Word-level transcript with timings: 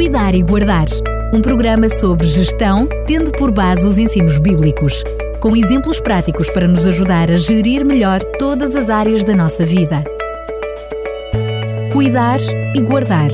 Cuidar 0.00 0.34
e 0.34 0.42
Guardar. 0.42 0.86
Um 1.30 1.42
programa 1.42 1.86
sobre 1.90 2.26
gestão, 2.26 2.88
tendo 3.06 3.30
por 3.32 3.52
base 3.52 3.86
os 3.86 3.98
ensinos 3.98 4.38
bíblicos, 4.38 5.04
com 5.42 5.54
exemplos 5.54 6.00
práticos 6.00 6.48
para 6.48 6.66
nos 6.66 6.86
ajudar 6.86 7.30
a 7.30 7.36
gerir 7.36 7.84
melhor 7.84 8.24
todas 8.38 8.74
as 8.74 8.88
áreas 8.88 9.24
da 9.24 9.36
nossa 9.36 9.62
vida. 9.62 10.02
Cuidar 11.92 12.40
e 12.74 12.80
Guardar. 12.80 13.30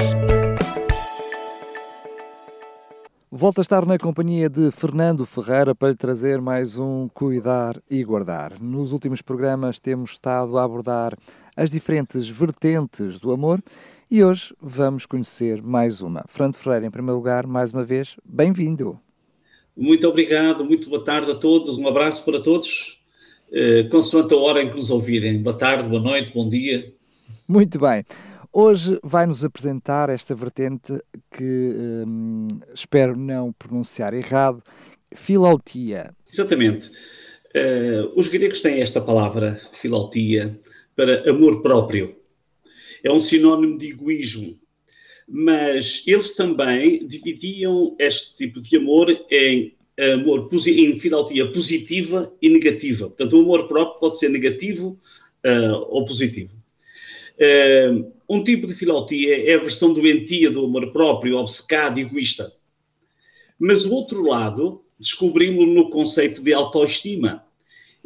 Volto 3.30 3.58
a 3.58 3.62
estar 3.62 3.87
na 3.87 3.96
companhia 3.96 4.51
de 4.51 4.72
Fernando 4.72 5.24
Ferreira 5.24 5.72
para 5.72 5.90
lhe 5.90 5.96
trazer 5.96 6.40
mais 6.40 6.78
um 6.78 7.08
Cuidar 7.14 7.80
e 7.88 8.03
Guardar. 8.03 8.54
Nos 8.60 8.90
últimos 8.90 9.22
programas 9.22 9.78
temos 9.78 10.12
estado 10.12 10.58
a 10.58 10.64
abordar 10.64 11.17
as 11.56 11.71
diferentes 11.71 12.28
vertentes 12.28 13.21
do 13.21 13.30
amor 13.30 13.62
e 14.11 14.23
hoje 14.23 14.54
vamos 14.61 15.04
conhecer 15.04 15.63
mais 15.63 16.01
uma. 16.01 16.25
Fernando 16.29 16.55
Ferreira, 16.55 16.87
em 16.87 16.91
primeiro 16.91 17.17
lugar, 17.17 17.47
mais 17.47 17.73
uma 17.73 17.85
vez, 17.85 18.17
bem-vindo. 18.25 18.99
Muito 19.77 20.09
obrigado, 20.09 20.65
muito 20.65 20.89
boa 20.89 21.05
tarde 21.05 21.30
a 21.30 21.35
todos, 21.35 21.77
um 21.77 21.87
abraço 21.89 22.25
para 22.25 22.41
todos, 22.41 23.01
eh, 23.53 23.83
consoante 23.91 24.33
a 24.33 24.37
hora 24.37 24.63
em 24.63 24.71
que 24.71 24.77
nos 24.77 24.91
ouvirem. 24.91 25.43
Boa 25.43 25.57
tarde, 25.57 25.89
boa 25.89 26.01
noite, 26.01 26.33
bom 26.33 26.49
dia. 26.49 26.95
Muito 27.49 27.79
bem. 27.79 28.05
Hoje 28.53 28.99
vai-nos 29.03 29.45
apresentar 29.45 30.09
esta 30.09 30.35
vertente 30.35 30.99
que 31.30 32.05
hum, 32.07 32.49
espero 32.73 33.16
não 33.16 33.52
pronunciar 33.52 34.15
errado, 34.15 34.63
filautia. 35.13 36.15
Exatamente. 36.33 36.91
Uh, 37.55 38.13
os 38.15 38.29
gregos 38.29 38.63
têm 38.63 38.80
esta 38.80 39.01
palavra, 39.01 39.61
filautia, 39.73 40.59
para 40.95 41.29
amor 41.29 41.61
próprio. 41.61 42.16
É 43.06 43.12
um 43.12 43.20
sinónimo 43.20 43.78
de 43.78 43.91
egoísmo. 43.91 44.59
Mas 45.28 46.02
eles 46.06 46.34
também 46.34 47.06
dividiam 47.06 47.95
este 47.98 48.37
tipo 48.37 48.60
de 48.60 48.76
amor 48.76 49.10
em 49.30 49.76
amor 49.98 50.48
em 50.66 50.98
filautia 50.98 51.51
positiva 51.51 52.32
e 52.40 52.48
negativa. 52.48 53.07
Portanto, 53.07 53.32
o 53.32 53.40
amor 53.40 53.66
próprio 53.66 53.98
pode 53.98 54.18
ser 54.18 54.29
negativo 54.29 55.01
uh, 55.45 55.87
ou 55.88 56.04
positivo. 56.04 56.54
Uh, 57.38 58.13
um 58.29 58.45
tipo 58.45 58.66
de 58.66 58.74
filautia 58.74 59.51
é 59.51 59.54
a 59.54 59.60
versão 59.60 59.95
doentia 59.95 60.51
do 60.51 60.65
amor 60.65 60.93
próprio, 60.93 61.38
obcecado, 61.38 61.98
egoísta. 61.98 62.52
Mas 63.59 63.87
o 63.87 63.95
outro 63.95 64.22
lado 64.22 64.84
descobrimos 64.98 65.66
no 65.66 65.88
conceito 65.88 66.42
de 66.42 66.52
autoestima. 66.52 67.45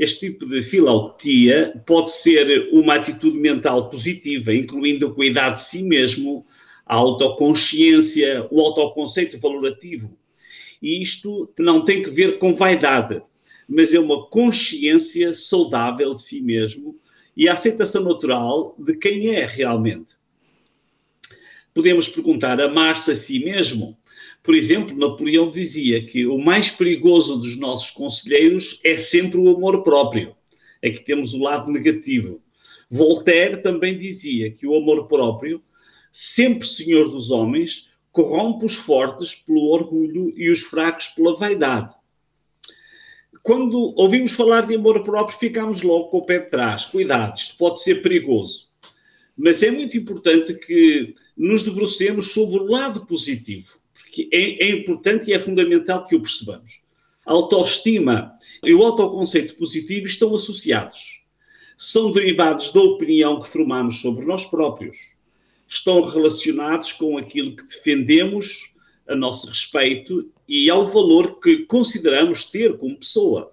Este 0.00 0.30
tipo 0.30 0.46
de 0.46 0.62
filautia 0.62 1.78
pode 1.84 2.10
ser 2.10 2.70
uma 2.72 2.94
atitude 2.94 3.36
mental 3.36 3.90
positiva, 3.90 4.54
incluindo 4.54 5.06
o 5.06 5.14
cuidado 5.14 5.56
de 5.56 5.60
si 5.60 5.82
mesmo, 5.82 6.46
a 6.86 6.94
autoconsciência, 6.94 8.48
o 8.50 8.62
autoconceito 8.62 9.38
valorativo. 9.38 10.16
E 10.80 11.02
isto 11.02 11.52
não 11.58 11.84
tem 11.84 12.02
que 12.02 12.08
ver 12.08 12.38
com 12.38 12.54
vaidade, 12.54 13.20
mas 13.68 13.92
é 13.92 14.00
uma 14.00 14.26
consciência 14.26 15.34
saudável 15.34 16.14
de 16.14 16.22
si 16.22 16.40
mesmo, 16.40 16.98
e 17.36 17.46
a 17.46 17.52
aceitação 17.52 18.02
natural 18.02 18.74
de 18.78 18.96
quem 18.96 19.34
é 19.34 19.46
realmente. 19.46 20.14
Podemos 21.74 22.08
perguntar: 22.08 22.58
amar-se 22.58 23.10
a 23.10 23.14
si 23.14 23.38
mesmo? 23.44 23.98
Por 24.42 24.54
exemplo, 24.54 24.96
Napoleão 24.96 25.50
dizia 25.50 26.04
que 26.04 26.26
o 26.26 26.38
mais 26.38 26.70
perigoso 26.70 27.36
dos 27.36 27.56
nossos 27.56 27.90
conselheiros 27.90 28.80
é 28.84 28.96
sempre 28.96 29.38
o 29.38 29.48
amor 29.48 29.82
próprio. 29.82 30.34
Aqui 30.84 31.04
temos 31.04 31.34
o 31.34 31.42
lado 31.42 31.70
negativo. 31.70 32.42
Voltaire 32.90 33.62
também 33.62 33.98
dizia 33.98 34.50
que 34.50 34.66
o 34.66 34.74
amor 34.74 35.06
próprio, 35.06 35.62
sempre 36.10 36.66
senhor 36.66 37.08
dos 37.08 37.30
homens, 37.30 37.90
corrompe 38.10 38.64
os 38.64 38.74
fortes 38.74 39.34
pelo 39.34 39.68
orgulho 39.68 40.32
e 40.36 40.50
os 40.50 40.62
fracos 40.62 41.08
pela 41.08 41.36
vaidade 41.36 41.94
quando 43.42 43.94
ouvimos 43.96 44.32
falar 44.32 44.66
de 44.66 44.74
amor 44.74 45.02
próprio, 45.02 45.38
ficamos 45.38 45.82
logo 45.82 46.08
com 46.08 46.18
o 46.18 46.24
pé 46.24 46.40
de 46.40 46.50
trás. 46.50 46.84
Cuidado, 46.84 47.36
isto 47.36 47.56
pode 47.56 47.82
ser 47.82 48.02
perigoso. 48.02 48.68
Mas 49.36 49.62
é 49.62 49.70
muito 49.70 49.96
importante 49.96 50.54
que 50.54 51.14
nos 51.36 51.62
debrucemos 51.62 52.32
sobre 52.32 52.58
o 52.58 52.64
lado 52.64 53.06
positivo, 53.06 53.78
porque 54.02 54.28
é, 54.32 54.66
é 54.66 54.70
importante 54.70 55.30
e 55.30 55.34
é 55.34 55.38
fundamental 55.38 56.06
que 56.06 56.16
o 56.16 56.20
percebamos. 56.20 56.82
A 57.26 57.32
autoestima 57.32 58.32
e 58.64 58.74
o 58.74 58.82
autoconceito 58.82 59.54
positivo 59.54 60.06
estão 60.06 60.34
associados. 60.34 61.22
São 61.76 62.12
derivados 62.12 62.72
da 62.72 62.80
opinião 62.80 63.40
que 63.40 63.48
formamos 63.48 64.00
sobre 64.00 64.26
nós 64.26 64.44
próprios. 64.46 65.16
Estão 65.68 66.02
relacionados 66.02 66.92
com 66.92 67.16
aquilo 67.16 67.54
que 67.54 67.64
defendemos 67.64 68.74
a 69.08 69.14
nosso 69.14 69.48
respeito 69.48 70.30
e 70.48 70.68
ao 70.68 70.86
valor 70.86 71.40
que 71.40 71.64
consideramos 71.66 72.44
ter 72.44 72.76
como 72.76 72.98
pessoa. 72.98 73.52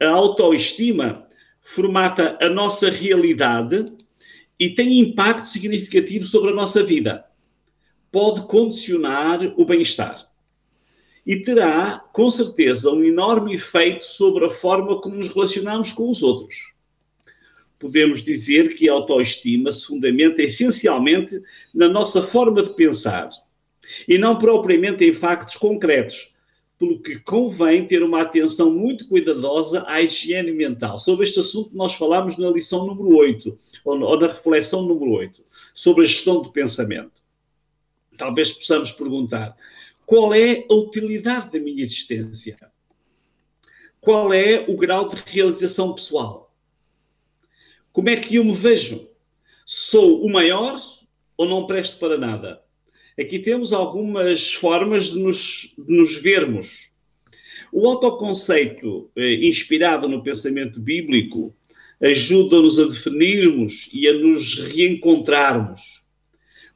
A 0.00 0.08
autoestima 0.08 1.26
formata 1.60 2.38
a 2.40 2.48
nossa 2.48 2.90
realidade 2.90 3.84
e 4.58 4.70
tem 4.70 5.00
impacto 5.00 5.46
significativo 5.46 6.24
sobre 6.24 6.50
a 6.50 6.54
nossa 6.54 6.82
vida. 6.82 7.24
Pode 8.14 8.42
condicionar 8.46 9.40
o 9.56 9.64
bem-estar. 9.64 10.30
E 11.26 11.34
terá, 11.40 11.98
com 12.12 12.30
certeza, 12.30 12.88
um 12.92 13.02
enorme 13.02 13.54
efeito 13.54 14.04
sobre 14.04 14.44
a 14.44 14.50
forma 14.50 15.00
como 15.00 15.16
nos 15.16 15.30
relacionamos 15.30 15.90
com 15.90 16.08
os 16.08 16.22
outros. 16.22 16.74
Podemos 17.76 18.22
dizer 18.22 18.76
que 18.76 18.88
a 18.88 18.92
autoestima 18.92 19.72
se 19.72 19.86
fundamenta 19.86 20.40
essencialmente 20.42 21.42
na 21.74 21.88
nossa 21.88 22.22
forma 22.22 22.62
de 22.62 22.72
pensar 22.74 23.30
e 24.06 24.16
não 24.16 24.38
propriamente 24.38 25.04
em 25.04 25.12
factos 25.12 25.56
concretos, 25.56 26.36
pelo 26.78 27.00
que 27.02 27.18
convém 27.18 27.84
ter 27.84 28.00
uma 28.00 28.22
atenção 28.22 28.72
muito 28.72 29.08
cuidadosa 29.08 29.82
à 29.88 30.00
higiene 30.00 30.52
mental. 30.52 31.00
Sobre 31.00 31.24
este 31.24 31.40
assunto 31.40 31.74
nós 31.74 31.94
falámos 31.94 32.38
na 32.38 32.48
lição 32.48 32.86
número 32.86 33.16
8, 33.16 33.58
ou 33.84 33.98
na 34.20 34.28
reflexão 34.28 34.82
número 34.82 35.10
8, 35.10 35.42
sobre 35.74 36.04
a 36.04 36.06
gestão 36.06 36.40
do 36.40 36.52
pensamento. 36.52 37.23
Talvez 38.16 38.52
possamos 38.52 38.92
perguntar: 38.92 39.56
qual 40.06 40.34
é 40.34 40.64
a 40.68 40.74
utilidade 40.74 41.52
da 41.52 41.58
minha 41.58 41.82
existência? 41.82 42.58
Qual 44.00 44.32
é 44.32 44.64
o 44.68 44.76
grau 44.76 45.08
de 45.08 45.16
realização 45.26 45.94
pessoal? 45.94 46.54
Como 47.92 48.10
é 48.10 48.16
que 48.16 48.36
eu 48.36 48.44
me 48.44 48.52
vejo? 48.52 49.08
Sou 49.64 50.22
o 50.22 50.30
maior 50.30 50.78
ou 51.36 51.48
não 51.48 51.66
presto 51.66 51.98
para 51.98 52.18
nada? 52.18 52.62
Aqui 53.18 53.38
temos 53.38 53.72
algumas 53.72 54.52
formas 54.52 55.12
de 55.12 55.20
nos, 55.20 55.74
de 55.78 55.96
nos 55.96 56.16
vermos. 56.16 56.92
O 57.72 57.88
autoconceito, 57.88 59.10
eh, 59.16 59.46
inspirado 59.46 60.08
no 60.08 60.22
pensamento 60.22 60.80
bíblico, 60.80 61.54
ajuda-nos 62.00 62.78
a 62.78 62.84
definirmos 62.84 63.88
e 63.92 64.06
a 64.06 64.12
nos 64.12 64.58
reencontrarmos. 64.58 66.03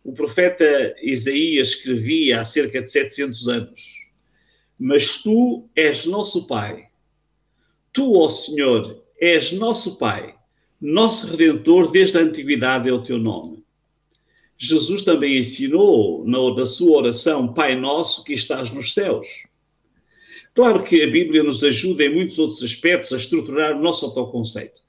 O 0.05 0.13
profeta 0.13 0.95
Isaías 1.03 1.69
escrevia 1.69 2.41
há 2.41 2.45
cerca 2.45 2.81
de 2.81 2.91
700 2.91 3.49
anos: 3.49 4.09
Mas 4.79 5.23
tu 5.23 5.69
és 5.75 6.07
nosso 6.07 6.47
Pai. 6.47 6.89
Tu, 7.93 8.17
ó 8.17 8.29
Senhor, 8.31 9.03
és 9.21 9.53
nosso 9.53 9.97
Pai, 9.97 10.35
nosso 10.81 11.27
Redentor 11.27 11.91
desde 11.91 12.19
a 12.19 12.23
antiguidade 12.23 12.89
é 12.89 12.93
o 12.93 13.03
teu 13.03 13.19
nome. 13.19 13.65
Jesus 14.57 15.03
também 15.03 15.39
ensinou 15.39 16.25
na, 16.27 16.67
sua 16.67 16.99
oração, 16.99 17.53
Pai 17.53 17.77
Nosso 17.77 18.25
que 18.25 18.33
estás 18.33 18.73
nos 18.73 18.93
céus. 18.93 19.47
Claro 20.53 20.83
que 20.83 21.03
a 21.03 21.07
Bíblia 21.07 21.45
nos 21.45 21.63
ajuda 21.63 22.05
em 22.05 22.13
muitos 22.13 22.39
outros 22.41 22.65
aspectos 22.65 23.13
a 23.13 23.17
estruturar 23.17 23.77
o 23.77 23.81
nosso 23.81 24.05
autoconceito. 24.07 24.83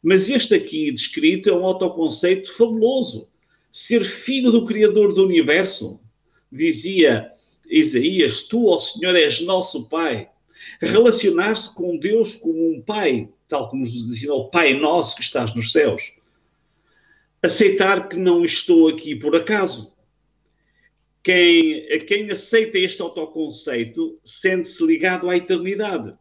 Mas 0.00 0.30
este 0.30 0.54
aqui 0.54 0.92
descrito 0.92 1.50
é 1.50 1.52
um 1.52 1.64
autoconceito 1.64 2.52
fabuloso. 2.52 3.28
Ser 3.76 4.04
filho 4.04 4.50
do 4.50 4.64
Criador 4.64 5.12
do 5.12 5.24
universo. 5.24 6.00
Dizia 6.50 7.28
Isaías: 7.68 8.46
Tu, 8.46 8.66
ó 8.66 8.78
Senhor, 8.78 9.14
és 9.14 9.40
nosso 9.40 9.88
Pai. 9.88 10.28
Relacionar-se 10.80 11.74
com 11.74 11.98
Deus 11.98 12.34
como 12.34 12.72
um 12.72 12.80
Pai, 12.80 13.28
tal 13.48 13.68
como 13.68 13.82
nos 13.82 13.94
ensinou 13.94 14.42
o 14.42 14.50
Pai 14.50 14.72
Nosso 14.74 15.16
que 15.16 15.22
estás 15.22 15.54
nos 15.54 15.72
céus 15.72 16.16
aceitar 17.42 18.08
que 18.08 18.16
não 18.16 18.44
estou 18.44 18.88
aqui 18.88 19.14
por 19.14 19.34
acaso. 19.34 19.94
Quem, 21.22 21.86
quem 22.06 22.30
aceita 22.30 22.78
este 22.78 23.02
autoconceito 23.02 24.18
sente-se 24.24 24.84
ligado 24.84 25.28
à 25.28 25.36
eternidade. 25.36 26.14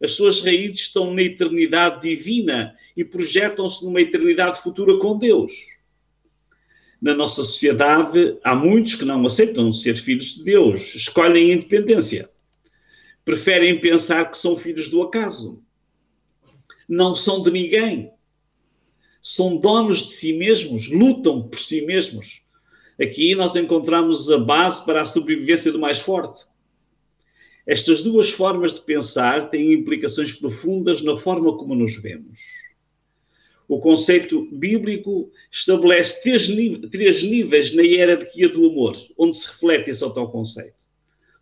As 0.00 0.12
suas 0.12 0.44
raízes 0.44 0.80
estão 0.80 1.12
na 1.12 1.22
eternidade 1.22 2.02
divina 2.02 2.76
e 2.96 3.04
projetam-se 3.04 3.84
numa 3.84 4.00
eternidade 4.00 4.62
futura 4.62 4.96
com 4.98 5.18
Deus. 5.18 5.77
Na 7.00 7.14
nossa 7.14 7.44
sociedade, 7.44 8.36
há 8.42 8.54
muitos 8.54 8.94
que 8.94 9.04
não 9.04 9.24
aceitam 9.24 9.72
ser 9.72 9.96
filhos 9.96 10.34
de 10.34 10.44
Deus, 10.44 10.94
escolhem 10.94 11.52
a 11.52 11.54
independência. 11.54 12.28
Preferem 13.24 13.80
pensar 13.80 14.30
que 14.30 14.38
são 14.38 14.56
filhos 14.56 14.88
do 14.88 15.02
acaso. 15.02 15.62
Não 16.88 17.14
são 17.14 17.42
de 17.42 17.50
ninguém 17.50 18.12
são 19.20 19.56
donos 19.56 20.06
de 20.06 20.12
si 20.14 20.32
mesmos, 20.32 20.88
lutam 20.88 21.42
por 21.42 21.58
si 21.58 21.84
mesmos, 21.84 22.46
Aqui 23.00 23.32
nós 23.36 23.54
encontramos 23.54 24.28
a 24.28 24.38
base 24.38 24.84
para 24.84 25.02
a 25.02 25.04
sobrevivência 25.04 25.70
do 25.70 25.78
mais 25.78 26.00
forte. 26.00 26.44
Estas 27.64 28.02
duas 28.02 28.28
formas 28.28 28.74
de 28.74 28.80
pensar 28.80 29.50
têm 29.50 29.72
implicações 29.72 30.32
profundas 30.32 31.00
na 31.00 31.16
forma 31.16 31.56
como 31.56 31.76
nos 31.76 31.96
vemos. 31.96 32.40
O 33.68 33.78
conceito 33.78 34.48
bíblico 34.50 35.30
estabelece 35.52 36.22
três, 36.22 36.48
três 36.90 37.22
níveis 37.22 37.74
na 37.74 37.82
hierarquia 37.82 38.48
do 38.48 38.66
amor, 38.66 38.96
onde 39.16 39.36
se 39.36 39.46
reflete 39.46 39.90
esse 39.90 40.02
autoconceito. 40.02 40.86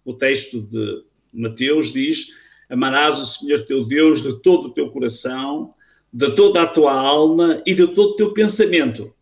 O 0.04 0.12
texto 0.12 0.60
de 0.60 1.04
Mateus 1.32 1.92
diz: 1.92 2.32
Amarás 2.68 3.20
o 3.20 3.24
Senhor 3.24 3.64
teu 3.64 3.86
Deus 3.86 4.24
de 4.24 4.42
todo 4.42 4.66
o 4.66 4.72
teu 4.72 4.90
coração, 4.90 5.72
de 6.12 6.34
toda 6.34 6.62
a 6.62 6.66
tua 6.66 6.92
alma 6.92 7.62
e 7.64 7.72
de 7.72 7.86
todo 7.86 8.10
o 8.10 8.16
teu 8.16 8.32
pensamento, 8.32 9.14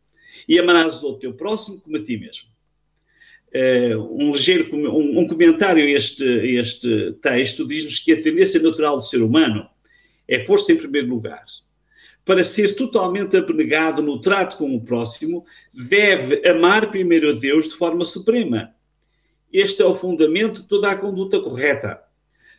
e 0.49 0.59
amarás 0.59 1.05
o 1.05 1.15
teu 1.19 1.35
próximo 1.35 1.81
como 1.83 1.99
a 1.99 2.03
ti 2.03 2.17
mesmo. 2.17 2.49
Uh, 3.55 4.01
um 4.19 4.33
ligeiro 4.33 4.75
um, 4.75 5.21
um 5.21 5.29
comentário 5.29 5.85
a 5.85 5.89
este, 5.89 6.25
este 6.25 7.13
texto 7.23 7.69
diz-nos 7.69 8.01
que 8.01 8.13
a 8.13 8.21
tendência 8.21 8.61
natural 8.61 8.97
do 8.97 9.03
ser 9.03 9.23
humano 9.23 9.69
é 10.27 10.41
pôr-se 10.41 10.73
em 10.73 10.77
primeiro 10.77 11.09
lugar 11.09 11.45
para 12.25 12.43
ser 12.43 12.75
totalmente 12.75 13.37
abnegado 13.37 14.03
no 14.03 14.21
trato 14.21 14.57
com 14.57 14.75
o 14.75 14.81
próximo, 14.81 15.45
deve 15.73 16.47
amar 16.49 16.91
primeiro 16.91 17.31
a 17.31 17.33
Deus 17.33 17.69
de 17.69 17.75
forma 17.75 18.05
suprema. 18.05 18.75
Este 19.53 19.83
é 19.83 19.85
o 19.85 19.95
fundamento 19.95 20.63
de 20.63 20.69
toda 20.69 20.91
a 20.91 20.97
conduta 20.97 21.39
correta. 21.39 22.01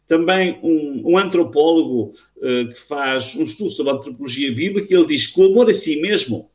Também 0.08 0.60
um, 0.62 1.14
um 1.14 1.18
antropólogo 1.18 2.14
uh, 2.38 2.70
que 2.70 2.80
faz 2.80 3.36
um 3.36 3.44
estudo 3.44 3.72
sobre 3.72 3.92
a 3.92 3.96
antropologia 3.96 4.54
bíblica, 4.54 4.94
ele 4.94 5.08
diz 5.08 5.28
que 5.28 5.42
o 5.42 5.46
amor 5.46 5.70
a 5.70 5.74
si 5.74 6.00
mesmo 6.00 6.50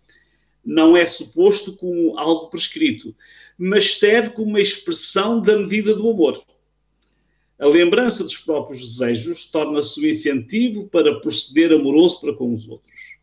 não 0.64 0.96
é 0.96 1.04
suposto 1.04 1.76
como 1.76 2.16
algo 2.16 2.48
prescrito, 2.48 3.14
mas 3.58 3.98
serve 3.98 4.30
como 4.30 4.50
uma 4.50 4.60
expressão 4.60 5.42
da 5.42 5.58
medida 5.58 5.94
do 5.94 6.08
amor. 6.08 6.40
A 7.60 7.66
lembrança 7.66 8.24
dos 8.24 8.38
próprios 8.38 8.80
desejos 8.80 9.44
torna-se 9.44 10.00
o 10.00 10.08
incentivo 10.08 10.88
para 10.88 11.20
proceder 11.20 11.70
amoroso 11.70 12.18
para 12.18 12.32
com 12.32 12.54
os 12.54 12.66
outros. 12.66 13.18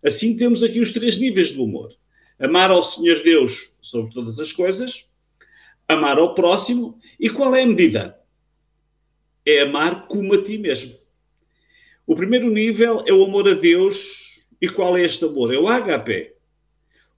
Assim, 0.00 0.36
temos 0.36 0.62
aqui 0.62 0.78
os 0.78 0.92
três 0.92 1.18
níveis 1.18 1.50
do 1.50 1.64
amor: 1.64 1.92
amar 2.38 2.70
ao 2.70 2.84
Senhor 2.84 3.20
Deus 3.24 3.76
sobre 3.80 4.14
todas 4.14 4.38
as 4.38 4.52
coisas, 4.52 5.06
amar 5.88 6.18
ao 6.18 6.36
próximo, 6.36 7.00
e 7.18 7.28
qual 7.28 7.52
é 7.52 7.64
a 7.64 7.66
medida? 7.66 8.16
É 9.44 9.62
amar 9.62 10.06
como 10.06 10.34
a 10.34 10.42
ti 10.42 10.56
mesmo. 10.56 10.96
O 12.06 12.14
primeiro 12.14 12.48
nível 12.48 13.02
é 13.04 13.12
o 13.12 13.24
amor 13.24 13.48
a 13.48 13.54
Deus, 13.54 14.46
e 14.62 14.68
qual 14.68 14.96
é 14.96 15.02
este 15.02 15.24
amor? 15.24 15.52
É 15.52 15.58
o 15.58 15.66
HP. 15.66 16.36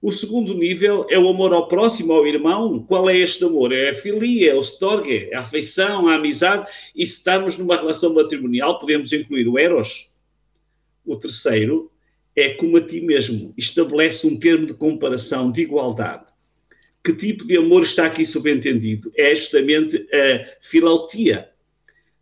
O 0.03 0.11
segundo 0.11 0.53
nível 0.53 1.07
é 1.09 1.17
o 1.17 1.29
amor 1.29 1.53
ao 1.53 1.69
próximo, 1.69 2.11
ao 2.11 2.27
irmão. 2.27 2.83
Qual 2.83 3.09
é 3.09 3.17
este 3.17 3.45
amor? 3.45 3.71
É 3.71 3.91
a 3.91 3.95
filia, 3.95 4.51
é 4.51 4.53
o 4.53 4.59
storge, 4.59 5.29
é 5.31 5.35
a 5.37 5.39
afeição, 5.39 6.09
a 6.09 6.15
amizade. 6.15 6.69
E 6.93 7.07
se 7.07 7.13
estamos 7.13 7.57
numa 7.57 7.77
relação 7.77 8.13
matrimonial, 8.13 8.77
podemos 8.79 9.13
incluir 9.13 9.47
o 9.47 9.57
eros. 9.57 10.11
O 11.05 11.15
terceiro 11.15 11.89
é 12.35 12.49
como 12.49 12.75
a 12.75 12.81
ti 12.81 12.99
mesmo. 12.99 13.53
Estabelece 13.57 14.27
um 14.27 14.37
termo 14.37 14.65
de 14.65 14.73
comparação, 14.73 15.49
de 15.49 15.61
igualdade. 15.61 16.25
Que 17.01 17.13
tipo 17.13 17.47
de 17.47 17.55
amor 17.55 17.83
está 17.83 18.05
aqui 18.05 18.25
subentendido? 18.25 19.09
É 19.15 19.33
justamente 19.33 20.05
a 20.13 20.57
filautia, 20.61 21.49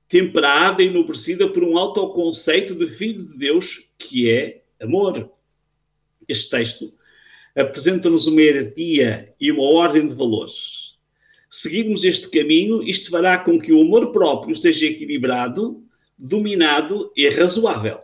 temperada 0.07 0.83
e 0.83 0.88
enobrecida 0.88 1.50
por 1.50 1.63
um 1.63 1.75
autoconceito 1.80 2.75
de 2.75 2.86
filho 2.86 3.25
de 3.25 3.39
Deus, 3.39 3.92
que 3.98 4.30
é 4.30 4.62
amor. 4.80 5.31
Este 6.28 6.48
texto 6.51 7.00
apresenta-nos 7.56 8.27
uma 8.27 8.42
hierarquia 8.42 9.33
e 9.39 9.51
uma 9.51 9.63
ordem 9.63 10.07
de 10.07 10.15
valores. 10.15 10.95
Seguirmos 11.50 12.03
este 12.03 12.30
caminho, 12.30 12.81
isto 12.81 13.09
fará 13.09 13.38
com 13.38 13.59
que 13.59 13.74
o 13.74 13.81
amor 13.81 14.12
próprio 14.12 14.56
seja 14.56 14.86
equilibrado, 14.86 15.83
dominado 16.18 17.12
e 17.15 17.27
razoável. 17.30 18.00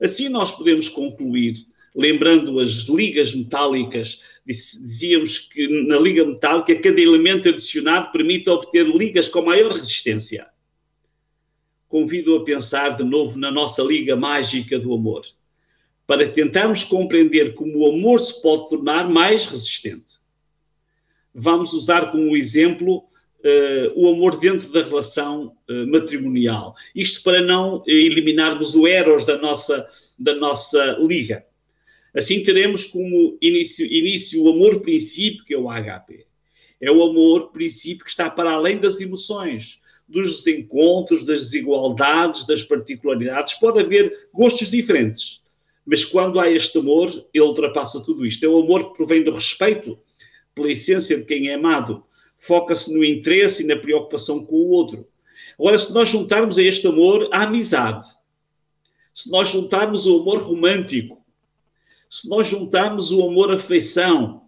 Assim, 0.00 0.28
nós 0.28 0.52
podemos 0.52 0.88
concluir, 0.88 1.54
lembrando 1.94 2.60
as 2.60 2.84
ligas 2.88 3.34
metálicas, 3.34 4.22
dizíamos 4.46 5.38
que 5.38 5.66
na 5.86 5.98
liga 5.98 6.24
metálica 6.24 6.76
cada 6.76 7.00
elemento 7.00 7.48
adicionado 7.48 8.12
permite 8.12 8.48
obter 8.48 8.86
ligas 8.86 9.26
com 9.28 9.42
maior 9.42 9.72
resistência. 9.72 10.46
Convido 11.88 12.36
a 12.36 12.44
pensar 12.44 12.90
de 12.90 13.02
novo 13.02 13.36
na 13.36 13.50
nossa 13.50 13.82
liga 13.82 14.14
mágica 14.14 14.78
do 14.78 14.94
amor 14.94 15.26
para 16.10 16.28
tentarmos 16.28 16.82
compreender 16.82 17.54
como 17.54 17.78
o 17.78 17.86
amor 17.86 18.18
se 18.18 18.42
pode 18.42 18.68
tornar 18.68 19.08
mais 19.08 19.46
resistente. 19.46 20.18
Vamos 21.32 21.72
usar 21.72 22.10
como 22.10 22.36
exemplo 22.36 22.96
uh, 22.96 23.92
o 23.94 24.12
amor 24.12 24.40
dentro 24.40 24.72
da 24.72 24.82
relação 24.82 25.56
uh, 25.70 25.86
matrimonial. 25.86 26.74
Isto 26.96 27.22
para 27.22 27.40
não 27.40 27.84
eliminarmos 27.86 28.74
o 28.74 28.88
eros 28.88 29.24
da 29.24 29.38
nossa, 29.38 29.86
da 30.18 30.34
nossa 30.34 30.98
liga. 30.98 31.46
Assim 32.12 32.42
teremos 32.42 32.84
como 32.86 33.38
início, 33.40 33.86
início 33.86 34.42
o 34.42 34.50
amor-princípio, 34.50 35.44
que 35.44 35.54
é 35.54 35.58
o 35.58 35.70
HP. 35.70 36.26
É 36.80 36.90
o 36.90 37.04
amor-princípio 37.04 38.04
que 38.04 38.10
está 38.10 38.28
para 38.28 38.50
além 38.50 38.78
das 38.78 39.00
emoções, 39.00 39.80
dos 40.08 40.42
desencontros, 40.42 41.24
das 41.24 41.40
desigualdades, 41.40 42.44
das 42.48 42.64
particularidades. 42.64 43.54
Pode 43.54 43.78
haver 43.78 44.28
gostos 44.34 44.68
diferentes 44.68 45.39
mas 45.90 46.04
quando 46.04 46.38
há 46.38 46.48
este 46.48 46.78
amor, 46.78 47.10
ele 47.34 47.44
ultrapassa 47.44 48.00
tudo 48.00 48.24
isto. 48.24 48.44
É 48.44 48.48
o 48.48 48.60
amor 48.60 48.90
que 48.92 48.96
provém 48.98 49.24
do 49.24 49.32
respeito 49.32 49.98
pela 50.54 50.70
essência 50.70 51.18
de 51.18 51.24
quem 51.24 51.48
é 51.48 51.54
amado. 51.54 52.04
Foca-se 52.38 52.94
no 52.94 53.04
interesse 53.04 53.64
e 53.64 53.66
na 53.66 53.74
preocupação 53.74 54.46
com 54.46 54.54
o 54.54 54.68
outro. 54.68 55.08
Agora, 55.58 55.76
se 55.76 55.92
nós 55.92 56.08
juntarmos 56.08 56.58
a 56.58 56.62
este 56.62 56.86
amor 56.86 57.28
a 57.32 57.42
amizade, 57.42 58.06
se 59.12 59.28
nós 59.32 59.48
juntarmos 59.48 60.06
o 60.06 60.20
amor 60.20 60.42
romântico, 60.42 61.26
se 62.08 62.28
nós 62.28 62.46
juntarmos 62.46 63.10
o 63.10 63.26
amor 63.26 63.52
afeição, 63.52 64.42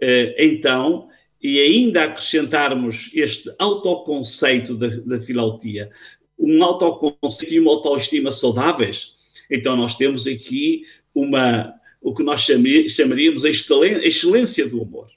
eh, 0.00 0.34
então, 0.38 1.08
e 1.42 1.60
ainda 1.60 2.04
acrescentarmos 2.04 3.10
este 3.14 3.54
autoconceito 3.58 4.74
da, 4.74 4.88
da 4.88 5.20
filautia, 5.20 5.90
um 6.38 6.64
autoconceito 6.64 7.52
e 7.52 7.60
uma 7.60 7.72
autoestima 7.72 8.32
saudáveis, 8.32 9.17
então 9.50 9.76
nós 9.76 9.96
temos 9.96 10.26
aqui 10.26 10.84
uma, 11.14 11.72
o 12.00 12.14
que 12.14 12.22
nós 12.22 12.46
chamaríamos 12.88 13.44
a 13.44 13.48
excelência 13.48 14.66
do 14.68 14.82
amor. 14.82 15.08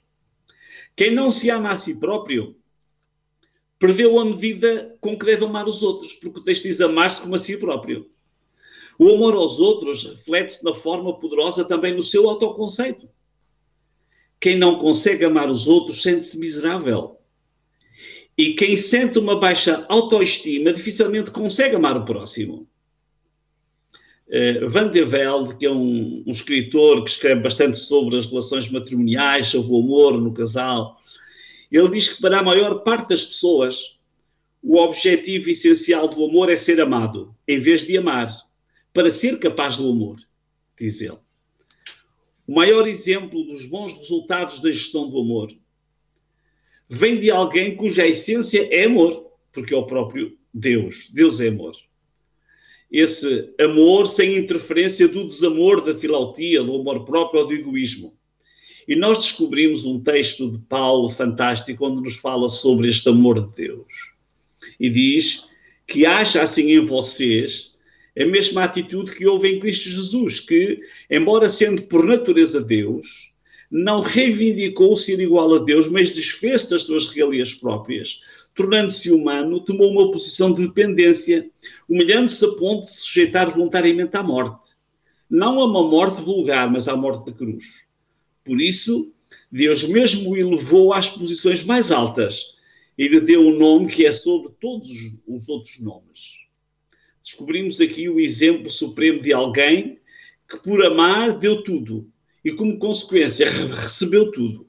Quem 0.96 1.14
não 1.14 1.30
se 1.30 1.50
ama 1.50 1.70
a 1.70 1.76
si 1.76 1.98
próprio 1.98 2.56
perdeu 3.78 4.20
a 4.20 4.24
medida 4.24 4.96
com 5.00 5.18
que 5.18 5.26
deve 5.26 5.44
amar 5.44 5.66
os 5.66 5.82
outros, 5.82 6.14
porque 6.14 6.38
o 6.38 6.44
texto 6.44 6.62
diz 6.62 6.80
amar-se 6.80 7.20
como 7.20 7.34
a 7.34 7.38
si 7.38 7.56
próprio. 7.56 8.06
O 8.98 9.08
amor 9.08 9.34
aos 9.34 9.58
outros 9.58 10.04
reflete-se 10.04 10.64
na 10.64 10.72
forma 10.72 11.18
poderosa 11.18 11.64
também 11.64 11.92
no 11.92 12.02
seu 12.02 12.28
autoconceito. 12.30 13.08
Quem 14.38 14.56
não 14.56 14.78
consegue 14.78 15.24
amar 15.24 15.50
os 15.50 15.66
outros 15.66 16.02
sente-se 16.02 16.38
miserável. 16.38 17.18
E 18.36 18.54
quem 18.54 18.76
sente 18.76 19.18
uma 19.18 19.38
baixa 19.38 19.84
autoestima 19.88 20.72
dificilmente 20.72 21.30
consegue 21.30 21.74
amar 21.74 21.96
o 21.96 22.04
próximo. 22.04 22.68
Uh, 24.32 24.66
Van 24.70 24.88
de 24.88 25.04
Velde, 25.04 25.58
que 25.58 25.66
é 25.66 25.70
um, 25.70 26.24
um, 26.26 26.32
escritor 26.32 27.04
que 27.04 27.10
escreve 27.10 27.42
bastante 27.42 27.76
sobre 27.76 28.16
as 28.16 28.24
relações 28.24 28.66
matrimoniais, 28.70 29.48
sobre 29.48 29.70
o 29.70 29.78
amor 29.78 30.18
no 30.18 30.32
casal, 30.32 30.98
ele 31.70 31.90
diz 31.90 32.14
que 32.14 32.22
para 32.22 32.38
a 32.38 32.42
maior 32.42 32.82
parte 32.82 33.10
das 33.10 33.26
pessoas 33.26 34.00
o 34.62 34.78
objetivo 34.78 35.50
essencial 35.50 36.08
do 36.08 36.24
amor 36.24 36.50
é 36.50 36.56
ser 36.56 36.80
amado, 36.80 37.34
em 37.46 37.58
vez 37.58 37.84
de 37.86 37.98
amar, 37.98 38.34
para 38.90 39.10
ser 39.10 39.38
capaz 39.38 39.76
do 39.76 39.90
amor, 39.90 40.16
diz 40.80 41.02
ele. 41.02 41.18
O 42.46 42.54
maior 42.54 42.88
exemplo 42.88 43.44
dos 43.44 43.66
bons 43.66 43.92
resultados 43.92 44.60
da 44.60 44.72
gestão 44.72 45.10
do 45.10 45.20
amor 45.20 45.52
vem 46.88 47.20
de 47.20 47.30
alguém 47.30 47.76
cuja 47.76 48.06
essência 48.06 48.66
é 48.70 48.84
amor, 48.84 49.30
porque 49.52 49.74
é 49.74 49.76
o 49.76 49.86
próprio 49.86 50.38
Deus. 50.54 51.10
Deus 51.12 51.38
é 51.38 51.48
amor 51.48 51.74
esse 52.92 53.48
amor 53.58 54.06
sem 54.06 54.36
interferência 54.36 55.08
do 55.08 55.26
desamor, 55.26 55.82
da 55.82 55.94
filautia, 55.94 56.62
do 56.62 56.74
amor 56.76 57.04
próprio 57.06 57.40
ou 57.40 57.46
do 57.46 57.54
egoísmo. 57.54 58.14
E 58.86 58.94
nós 58.94 59.18
descobrimos 59.18 59.84
um 59.86 59.98
texto 59.98 60.50
de 60.50 60.58
Paulo 60.58 61.08
fantástico 61.08 61.86
onde 61.86 62.02
nos 62.02 62.16
fala 62.16 62.48
sobre 62.48 62.90
este 62.90 63.08
amor 63.08 63.40
de 63.40 63.66
Deus. 63.66 64.12
E 64.78 64.90
diz 64.90 65.48
que 65.86 66.04
haja 66.04 66.42
assim 66.42 66.72
em 66.72 66.84
vocês 66.84 67.72
a 68.18 68.26
mesma 68.26 68.64
atitude 68.64 69.12
que 69.12 69.26
houve 69.26 69.48
em 69.48 69.58
Cristo 69.58 69.88
Jesus, 69.88 70.40
que, 70.40 70.80
embora 71.10 71.48
sendo 71.48 71.82
por 71.82 72.04
natureza 72.04 72.60
Deus, 72.60 73.32
não 73.70 74.00
reivindicou 74.00 74.94
ser 74.98 75.18
igual 75.18 75.54
a 75.54 75.58
Deus, 75.60 75.88
mas 75.88 76.14
desfez 76.14 76.68
das 76.68 76.82
suas 76.82 77.08
regalias 77.08 77.54
próprias, 77.54 78.20
tornando-se 78.54 79.10
humano, 79.10 79.60
tomou 79.60 79.90
uma 79.90 80.10
posição 80.10 80.52
de 80.52 80.66
dependência, 80.66 81.50
humilhando-se 81.88 82.44
a 82.44 82.48
ponto 82.52 82.82
de 82.82 82.90
se 82.90 83.02
sujeitar 83.02 83.50
voluntariamente 83.50 84.16
à 84.16 84.22
morte. 84.22 84.70
Não 85.28 85.60
a 85.60 85.64
uma 85.64 85.82
morte 85.82 86.20
vulgar, 86.22 86.70
mas 86.70 86.88
à 86.88 86.96
morte 86.96 87.26
da 87.26 87.32
cruz. 87.32 87.86
Por 88.44 88.60
isso, 88.60 89.10
Deus 89.50 89.84
mesmo 89.88 90.30
o 90.30 90.36
elevou 90.36 90.92
às 90.92 91.08
posições 91.08 91.64
mais 91.64 91.90
altas 91.90 92.56
e 92.98 93.08
lhe 93.08 93.20
deu 93.20 93.40
um 93.40 93.56
nome 93.56 93.86
que 93.86 94.04
é 94.04 94.12
sobre 94.12 94.52
todos 94.60 94.88
os 95.26 95.48
outros 95.48 95.80
nomes. 95.80 96.42
Descobrimos 97.22 97.80
aqui 97.80 98.08
o 98.08 98.20
exemplo 98.20 98.70
supremo 98.70 99.20
de 99.20 99.32
alguém 99.32 99.98
que, 100.48 100.58
por 100.58 100.84
amar, 100.84 101.38
deu 101.38 101.62
tudo 101.62 102.10
e, 102.44 102.50
como 102.52 102.78
consequência, 102.78 103.48
recebeu 103.72 104.30
tudo. 104.30 104.68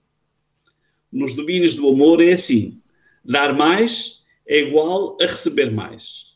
Nos 1.11 1.33
domínios 1.33 1.73
do 1.73 1.89
amor 1.89 2.21
é 2.23 2.33
assim: 2.33 2.81
dar 3.23 3.53
mais 3.53 4.23
é 4.47 4.59
igual 4.59 5.17
a 5.21 5.25
receber 5.25 5.71
mais. 5.71 6.33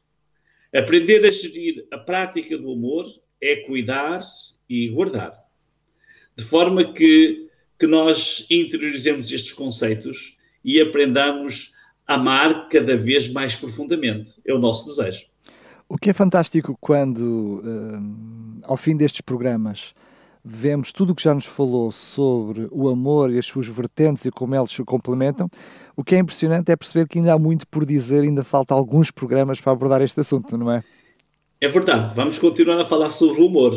Aprender 0.73 1.25
a 1.25 1.31
gerir 1.31 1.87
a 1.91 1.97
prática 1.97 2.57
do 2.57 2.71
amor 2.71 3.05
é 3.41 3.57
cuidar 3.57 4.19
e 4.69 4.89
guardar. 4.89 5.43
De 6.35 6.43
forma 6.43 6.93
que, 6.93 7.49
que 7.79 7.87
nós 7.87 8.45
interiorizemos 8.49 9.31
estes 9.31 9.53
conceitos 9.53 10.37
e 10.63 10.79
aprendamos 10.79 11.73
a 12.05 12.15
amar 12.15 12.69
cada 12.69 12.95
vez 12.95 13.31
mais 13.31 13.55
profundamente. 13.55 14.35
É 14.45 14.53
o 14.53 14.59
nosso 14.59 14.87
desejo. 14.87 15.25
O 15.89 15.97
que 15.97 16.09
é 16.09 16.13
fantástico 16.13 16.77
quando, 16.79 17.61
uh, 17.63 18.61
ao 18.63 18.75
fim 18.75 18.95
destes 18.95 19.21
programas, 19.21 19.93
vemos 20.49 20.91
tudo 20.91 21.11
o 21.11 21.15
que 21.15 21.23
já 21.23 21.33
nos 21.33 21.45
falou 21.45 21.91
sobre 21.91 22.67
o 22.71 22.87
amor 22.87 23.31
e 23.31 23.37
as 23.37 23.45
suas 23.45 23.67
vertentes 23.67 24.25
e 24.25 24.31
como 24.31 24.55
eles 24.55 24.71
se 24.71 24.83
complementam, 24.83 25.49
o 25.95 26.03
que 26.03 26.15
é 26.15 26.19
impressionante 26.19 26.71
é 26.71 26.75
perceber 26.75 27.07
que 27.07 27.17
ainda 27.17 27.33
há 27.33 27.39
muito 27.39 27.67
por 27.67 27.85
dizer, 27.85 28.23
ainda 28.23 28.43
falta 28.43 28.73
alguns 28.73 29.11
programas 29.11 29.59
para 29.59 29.71
abordar 29.71 30.01
este 30.01 30.19
assunto, 30.19 30.57
não 30.57 30.71
é? 30.71 30.81
É 31.59 31.67
verdade, 31.67 32.13
vamos 32.15 32.37
continuar 32.37 32.79
a 32.79 32.85
falar 32.85 33.09
sobre 33.11 33.41
o 33.41 33.47
humor, 33.47 33.73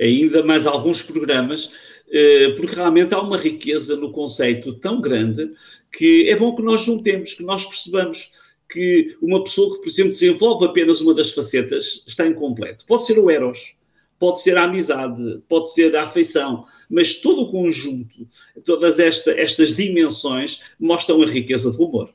ainda 0.00 0.42
mais 0.42 0.66
alguns 0.66 1.02
programas, 1.02 1.72
eh, 2.10 2.54
porque 2.56 2.74
realmente 2.74 3.14
há 3.14 3.20
uma 3.20 3.36
riqueza 3.36 3.96
no 3.96 4.10
conceito 4.10 4.72
tão 4.74 5.00
grande 5.00 5.52
que 5.92 6.28
é 6.28 6.36
bom 6.36 6.56
que 6.56 6.62
nós 6.62 6.80
juntemos, 6.80 7.34
que 7.34 7.42
nós 7.42 7.66
percebamos 7.66 8.32
que 8.68 9.16
uma 9.20 9.42
pessoa 9.44 9.74
que, 9.74 9.82
por 9.82 9.88
exemplo, 9.88 10.12
desenvolve 10.12 10.64
apenas 10.66 11.00
uma 11.00 11.14
das 11.14 11.30
facetas 11.30 12.02
está 12.06 12.26
incompleto. 12.26 12.84
Pode 12.86 13.04
ser 13.04 13.18
o 13.18 13.30
Eros, 13.30 13.74
pode 14.18 14.42
ser 14.42 14.56
a 14.56 14.64
amizade, 14.64 15.40
pode 15.48 15.72
ser 15.72 15.94
a 15.96 16.02
afeição, 16.02 16.64
mas 16.90 17.14
todo 17.14 17.42
o 17.42 17.50
conjunto, 17.50 18.26
todas 18.64 18.98
esta, 18.98 19.30
estas 19.32 19.76
dimensões 19.76 20.62
mostram 20.78 21.22
a 21.22 21.26
riqueza 21.26 21.70
do 21.70 21.84
humor. 21.84 22.10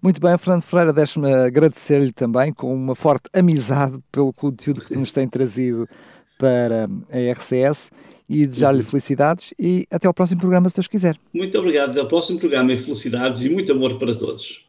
Muito 0.00 0.20
bem, 0.20 0.36
Fernando 0.36 0.62
Ferreira, 0.62 0.92
deixe-me 0.92 1.32
agradecer-lhe 1.32 2.12
também 2.12 2.52
com 2.52 2.74
uma 2.74 2.94
forte 2.94 3.28
amizade 3.32 3.98
pelo 4.10 4.32
conteúdo 4.32 4.80
que 4.80 4.96
nos 4.96 5.12
tem 5.12 5.28
trazido 5.28 5.86
para 6.36 6.88
a 7.10 7.32
RCS 7.32 7.90
e 8.28 8.46
desejar-lhe 8.46 8.78
uhum. 8.78 8.84
felicidades 8.84 9.54
e 9.58 9.86
até 9.90 10.08
ao 10.08 10.14
próximo 10.14 10.40
programa, 10.40 10.68
se 10.68 10.74
Deus 10.74 10.88
quiser. 10.88 11.16
Muito 11.32 11.56
obrigado, 11.56 11.90
até 11.90 12.00
ao 12.00 12.08
próximo 12.08 12.40
programa 12.40 12.72
e 12.72 12.76
felicidades 12.76 13.44
e 13.44 13.50
muito 13.50 13.70
amor 13.70 13.98
para 13.98 14.14
todos. 14.14 14.64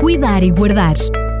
Cuidar 0.00 0.42
e 0.42 0.50
Guardar 0.50 0.96